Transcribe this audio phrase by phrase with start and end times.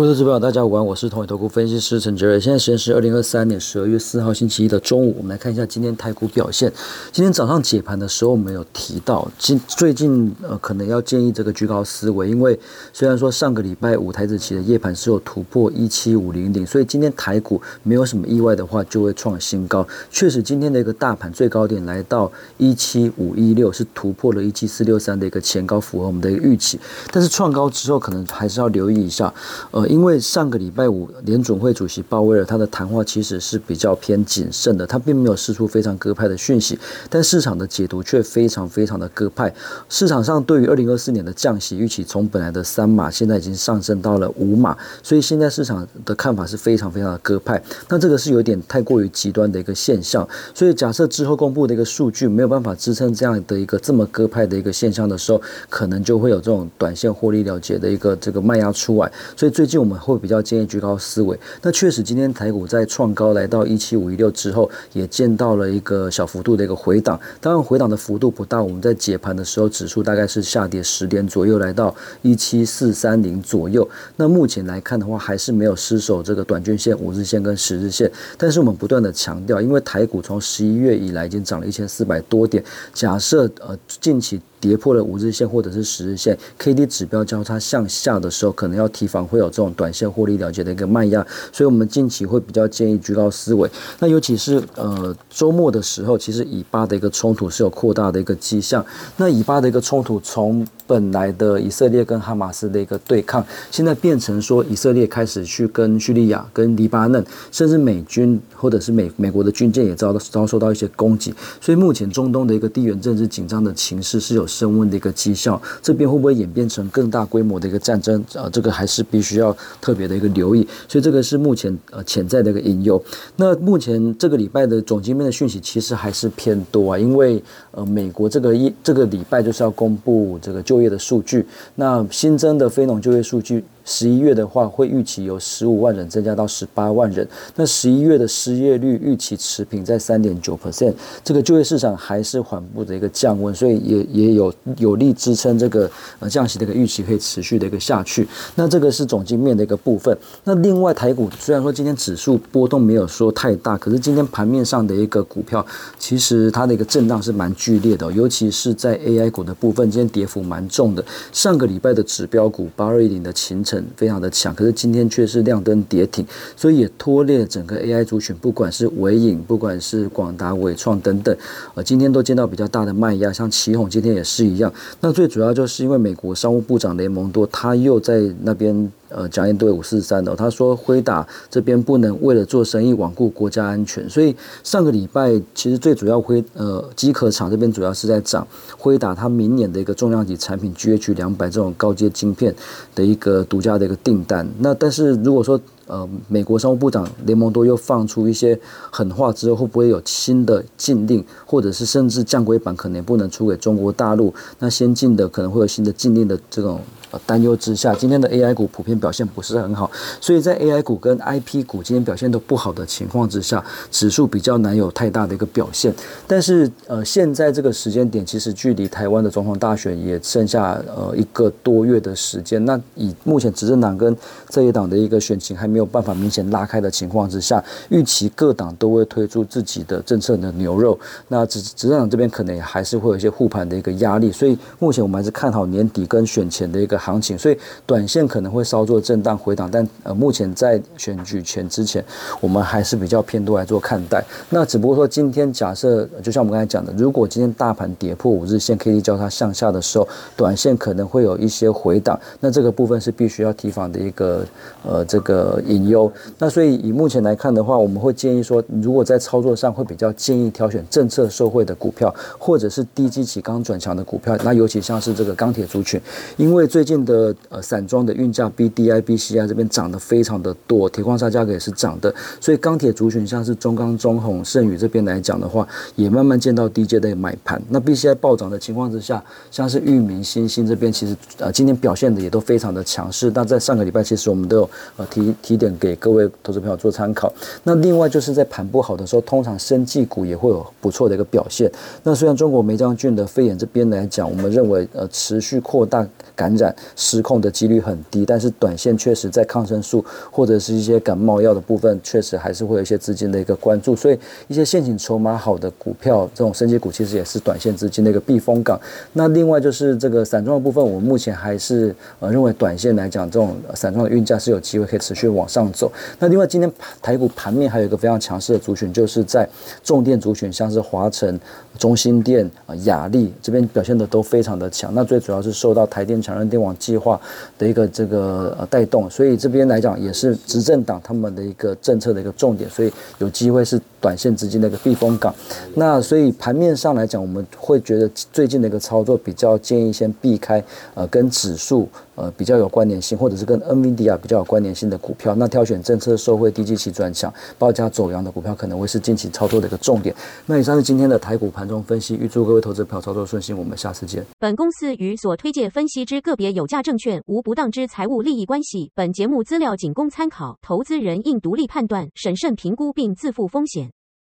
[0.00, 2.40] 各位投资朋友，大家午安，我是同伟投顾分析师陈哲瑞。
[2.40, 6.72] 现在时间是二零二三年十二月四号星期一的中午，我们来看一下今天台股表现。
[7.12, 12.58] 今天早上解盘的时候，我们有提到，今最近呃可能要建议这个居高思维，因为
[12.94, 19.86] 虽然说上个礼拜五台子期的夜盘是有突破一七五零零，所以今天台股没有什么意外的话，就会创新高。
[20.10, 26.80] 确实，今天的一个大盘最高点来到一七五一六，是突破了一七四六三的一个前高，符合我们的一个预期。
[27.12, 29.30] 但是创高之后，可能还是要留意一下，
[29.72, 29.89] 呃。
[29.90, 39.52] 因为上个礼拜五联准会主席鲍威尔他的谈话其实是比较偏谨慎的，他并没有释出非常鸽派的讯息，但市场的解读却非常非常的鸽派。
[39.88, 47.60] 市场上对于二零二四年的降息预期从本来的三码，现在已经上升到了五码，所以现在市场的看法是非常非常的鸽派。
[47.88, 59.79] 那这个是有点太过于极端的一个现象，所以假设之后公布的一个数据没有办法支撑这样的一个这么鸽派的一个现象的时候，可能就会有这种短线获利了结的一个这个卖压出来，所以最近。
[59.80, 61.38] 我们会比较建议居高思维。
[61.62, 67.18] 那确实，今天台股在创高来到一七五一六之后，也见到了一个小幅度的一个回档。
[67.40, 68.62] 当然，回档的幅度不大。
[68.62, 73.88] 我们在解盘的时候，指数大概是下跌十点左右，来到一七四三零左右。
[74.16, 78.10] 那目前来看的话，还是没有失守这个短均线、五日线跟十日线。
[78.36, 82.62] 但是我们不断的强调，因为台股从十一月以来已经涨了一千四百多点。
[82.92, 84.40] 假设呃近期。
[84.60, 93.68] 跌破了五日线或者是十日线，K D 指标交叉向下的时候，可能要提防会有这种短线获利了结的一个卖压，所以我们近期会比较建议居高思维。
[93.98, 98.84] 那尤其是呃周末的时候，其实以巴的一个冲突是有扩大的一个迹象。
[99.16, 111.34] 那以巴的一个冲突从本来的以色列跟哈马斯的一个对抗，现在变成说以色列开始去跟叙利亚、跟黎巴嫩，甚至美军或者是美美国的军舰也遭到遭受到一些攻击。
[111.62, 114.46] 所以目前中东的一个地缘政治紧张的情势是有。
[114.50, 118.22] 升温的一个迹象，这边会不会演变成更大规模的一个战争？
[118.34, 120.66] 啊，这个还是必须要特别的一个留意。
[120.88, 123.02] 所以这个是目前呃潜在的一个隐忧。
[123.36, 131.46] 那目前这个礼拜的总经面的讯息其实还是偏多啊，因为呃美国这个一这个礼拜就是要公布这个就业的数据，
[131.76, 133.64] 那新增的非农就业数据。
[133.90, 137.26] 十一月的话，会预期由十五万人增加到十八万人。
[137.56, 145.90] 那十一月的失业率预期持平在三点九 percent，这个就业市场还是缓步的一个降温，所以也也有有力支撑这个
[146.20, 148.28] 呃降息的一个预期可以持续的一个下去。
[148.54, 150.16] 那这个是总经面的一个部分。
[150.44, 155.66] 那另外台股虽然说今天指数波动没有说太大，可是今天盘面上的一个股票
[155.98, 161.04] 其实它的一个震荡是蛮剧烈的，尤其是在 AI 股的部分，今天跌幅蛮重的。
[161.32, 163.79] 上个礼拜的指标股八二一零的秦城。
[163.96, 166.26] 非常的强，可是今天却是亮灯跌停，
[166.56, 171.36] 所以也拖累了整个 AI 族群，不管是伟影，不管是广达、伟创等等，
[171.74, 174.72] 呃，今天都见到比较大的卖压，像奇宏今天也是一样。
[175.00, 178.90] 那最主要就是因为美国商务部长雷蒙多他又在那边。
[179.10, 188.46] 呃，讲一对五四三的，他说辉达这边不能为了做生意罔顾国家安全，所以上个礼拜其实最主要辉呃机壳厂这边主要是在涨
[188.78, 192.54] 辉达，它明年的一个重量级产品 GH 两百这种高阶晶片
[192.94, 194.48] 的一个独家的一个订单。
[194.58, 198.58] 那但是如果说呃美国商务部长雷蒙多又放出一些
[198.92, 204.32] 狠话之后，会不会有新的禁令，或者是甚至降规版可能也不能出给中国大陆？
[204.60, 206.80] 那先进的可能会有新的禁令的这种。
[207.26, 209.90] 担忧之下，今天的 AI 股普遍表现不是很好，
[210.20, 215.92] 所以在 AI 股跟 IP 股今天表现都不好的情况之下，指数比较难有太大的一个表现。
[216.26, 222.64] 但是呃，现在这个时间点，其实距离台湾的总统大选也剩下呃一个多月的时间。
[222.64, 224.16] 那以目前执政党跟
[224.48, 230.98] 这一党的一个选情还没有办法明显拉开的情况之下，预期各党都会推出自己的政策的牛肉。
[231.28, 234.30] 那执执政党这边可能也还是会有一些护盘的一个压力。
[234.30, 236.99] 所以目前我们还是看好年底跟选前的一个。
[237.00, 242.04] 行情，所以短线可能会稍作震荡回档，但呃，目前在选举前之前，
[242.40, 244.22] 我们还是比较偏多来做看待。
[244.50, 250.06] 那只不过说，今天假设就像我们刚才讲的，如果今天大盘跌破五日线，K D 交叉向下的时候，
[250.36, 254.44] 短线可能会有一些回档，那这个部分是必须要提防的一个
[254.86, 256.12] 呃这个隐忧。
[256.38, 266.00] 那所以以目前来看的话，我们会建议说，如果在操作上会比较建议挑选政策受惠的股票，或者是低基期刚转强的股票，那尤其像是这个钢铁族群，
[266.36, 266.89] 因为最近。
[266.90, 277.62] 近的呃散装的运价 B D I B C I 这边涨得非常的多，铁矿砂价格也是涨的，所以钢铁族群像是中钢、中红、盛宇这边来讲的话，也慢慢见到低阶的买盘。
[277.68, 279.22] 那 B C I 暴涨的情况之下，
[279.52, 283.30] 像是域名、新兴这边其实呃今天表现的也都非常的强势。
[283.32, 287.32] 那在上个礼拜其实我们都有呃提提点给各位投资朋友做参考。
[287.62, 291.70] 那另外就是在盘不好的时候，通常生技股也会有不错的一个表现。
[292.02, 296.04] 那虽然中国梅将军的肺炎这边来讲，我们认为呃持续扩大。
[296.40, 308.80] 感染失控的几率很低，但是短线确实在抗生素或者是一些感冒药的部分，确实还是会有一些资金的一个关注，所以一些现金筹码好的股票，这种升级股其实也是短线资金的一个避风港。
[309.12, 315.92] 那另外就是这个散装的部分，我目前还是呃认为短线来讲，这种散装的运价是有机会可以持续往上走。
[316.18, 316.72] 那另外今天
[317.02, 319.46] 台股盘面还有一个非常强势的族群，就是在
[319.84, 321.38] 重电族群，像是华晨、
[321.78, 324.94] 中心电啊、雅力这边表现的都非常的强。
[324.94, 327.20] 那最主要是受到台电强韧电网计划
[327.58, 335.34] 的一个这个呃带动，所以这边来讲也是执政党他们的一个政策的一个重点，所以有机会是短线资金的一个避风港。
[335.74, 340.62] 那所以盘面上来讲，我们会觉得最近的一个操作比较建议先避开
[340.94, 341.88] 呃跟指数
[342.20, 345.34] 呃比较有关联性，或者是跟 NVIDIA 比较有关联性的股票。
[345.34, 350.14] 那挑选政策受惠低基期转强、报价走阳的股票，可能会是近期操作的一个重点。
[350.46, 353.56] 那以上是今天的台股盘中分析，预祝各位投资票操作顺心。
[353.56, 354.24] 我们下次见。
[354.38, 358.90] 本公司与所推介分析之个别有价证券无不当之财务利益关系。
[358.94, 363.90] 本节目资料仅供参考，投资人应独立判断、审慎评估并自负风险。